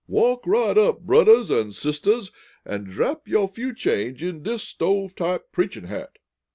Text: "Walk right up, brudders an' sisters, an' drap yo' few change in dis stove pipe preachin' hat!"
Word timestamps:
"Walk 0.07 0.47
right 0.47 0.75
up, 0.79 1.01
brudders 1.01 1.51
an' 1.51 1.73
sisters, 1.73 2.31
an' 2.65 2.85
drap 2.85 3.27
yo' 3.27 3.45
few 3.45 3.71
change 3.71 4.23
in 4.23 4.41
dis 4.41 4.63
stove 4.63 5.15
pipe 5.15 5.51
preachin' 5.51 5.83
hat!" 5.83 6.17